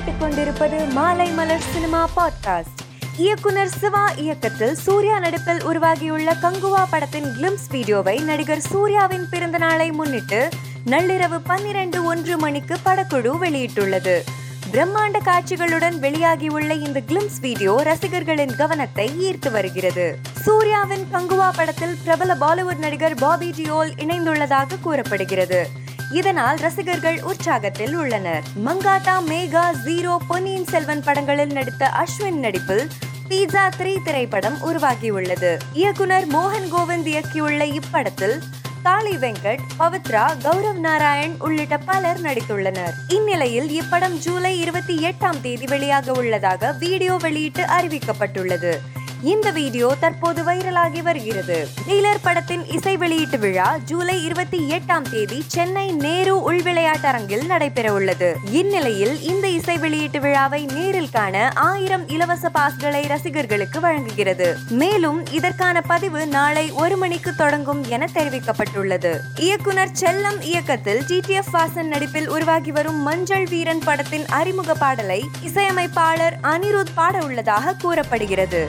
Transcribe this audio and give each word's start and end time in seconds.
கேட்டுக்கொண்டிருப்பது 0.00 0.88
மாலை 0.88 1.30
மலர் 1.30 1.62
cinema 1.72 2.08
podcast 2.16 2.80
இயக்குனர் 3.16 3.68
சிவா 3.68 4.10
இயக்கத்தில் 4.16 4.74
சூர்யா 4.74 5.18
நடிப்பில் 5.18 5.62
உருவாகியுள்ள 5.62 6.36
கங்குவா 6.42 6.86
படத்தின் 6.90 7.24
கிளிம்ஸ் 7.24 7.66
வீடியோவை 7.70 8.18
நடிகர் 8.18 8.60
சூர்யாவின் 8.60 9.26
பிறந்த 9.30 9.58
நாளை 9.58 9.90
முன்னிட்டு 9.90 10.48
நள்ளிரவு 10.86 11.40
பன்னிரண்டு 11.44 12.04
ஒன்று 12.04 12.38
மணிக்கு 12.38 12.76
படக்குழு 12.84 13.32
வெளியிட்டுள்ளது. 13.40 14.20
பிரம்மாண்ட 14.72 15.18
காட்சிகளுடன் 15.24 15.98
வெளியாகியுள்ள 16.00 16.86
இந்த 16.86 17.02
கிளிம்ஸ் 17.08 17.40
வீடியோ 17.40 17.80
ரசிகர்களின் 17.84 18.56
கவனத்தை 18.56 19.10
ஈர்த்து 19.18 19.50
வருகிறது. 19.50 20.18
சூர்யாவின் 20.40 21.06
கங்குவா 21.12 21.50
படத்தில் 21.56 21.96
பிரபல 22.04 22.34
பாலிவுட் 22.34 22.78
நடிகர் 22.78 23.14
பாபி 23.14 23.50
டியோல் 23.50 23.92
இணைந்துள்ளதாக 23.96 24.80
கூறப்படுகிறது. 24.80 25.68
இதனால் 26.10 26.56
ரசிகர்கள் 26.56 27.20
உற்சாகத்தில் 27.20 27.94
உள்ளனர். 27.94 28.42
மங்காட்டா 28.66 29.14
மேகா 29.28 29.64
ஜீரோ 29.84 30.16
பொன்னியின் 30.28 30.66
செல்வன் 30.66 31.02
படங்களில் 31.02 31.52
நடித்த 31.52 31.90
அஸ்வின் 31.90 32.38
நடிப்பில் 32.38 32.88
பீட்சா 33.28 33.68
த்ரீ 33.78 33.96
திரைப்படம் 34.04 34.56
உருவாகியுள்ளது. 34.66 35.58
இயக்குனர் 35.72 36.26
மோகன் 36.26 36.68
கோவிந்த் 36.72 37.06
இயக்கியுள்ள 37.06 37.78
இப்படத்தில் 37.80 38.38
காளி 38.82 39.16
வெங்கட் 39.16 39.58
பவித்ரா 39.78 40.24
கௌரவ் 40.42 40.78
நாராயண் 40.78 41.34
உள்ளிட்ட 41.38 41.78
பலர் 41.78 42.20
நடித்துள்ளனர். 42.20 42.92
இந்நிலையில் 43.08 43.82
இப்படம் 43.82 44.18
ஜூலை 44.18 44.60
இருபத்தி 44.60 44.96
எட்டாம் 45.04 45.40
தேதி 45.40 45.64
வெளியாக 45.64 46.10
உள்ளதாக 46.10 46.72
வீடியோ 46.78 47.16
வெளியிட்டு 47.20 47.62
அறிவிக்கப்பட்டுள்ளது. 47.62 48.78
இந்த 49.22 49.50
வீடியோ 49.50 49.94
தற்போது 50.00 50.42
வைரலாகி 50.42 51.02
வருகிறது. 51.02 51.68
டீலர் 51.88 52.18
படத்தின் 52.22 52.70
இசை 52.70 52.96
வெளியீட்டு 52.96 53.38
விழா 53.38 53.76
ஜூலை 53.84 54.24
இருபத்தி 54.24 54.58
எட்டாம் 54.58 55.10
தேதி 55.10 55.44
சென்னை 55.46 55.92
நேரு 55.92 56.42
உள் 56.42 56.62
விளையாட்டரங்கில் 56.62 57.46
நடைபெற 57.46 57.92
உள்ளது. 57.92 58.36
இந்நிலையில் 58.50 59.22
இந்த 59.22 59.48
இசை 59.48 59.78
வெளியீட்டு 59.78 60.20
விழாவை 60.20 60.64
நேரில் 60.64 61.10
காண 61.10 61.50
ஆயிரம் 61.54 62.08
இலவச 62.08 62.50
பாஸ்களை 62.54 63.06
ரசிகர்களுக்கு 63.06 63.80
வழங்குகிறது. 63.80 64.56
மேலும் 64.68 65.26
இதற்கான 65.30 65.80
பதிவு 65.80 66.26
நாளை 66.26 66.70
ஒரு 66.70 66.96
மணிக்கு 66.96 67.34
தொடங்கும் 67.34 67.84
என 67.88 68.08
தெரிவிக்கப்பட்டுள்ளது. 68.14 69.18
இயக்குனர் 69.36 69.90
செல்லம் 70.00 70.42
இயக்கத்தில் 70.42 71.00
டிடிஎஃப் 71.00 71.52
வாசன் 71.52 71.82
நடிப்பில் 71.82 72.28
உருவாகி 72.28 72.72
வரும் 72.72 73.02
மஞ்சள் 73.02 73.44
வீரன் 73.44 73.82
படத்தின் 73.84 74.26
அறிமுக 74.26 74.74
பாடலை 74.74 75.24
இசையமைப்பாளர் 75.40 76.38
அனிருத் 76.42 76.94
பாட 76.94 77.18
உள்ளதாக 77.18 77.74
கூறப்படுகிறது. 77.82 78.68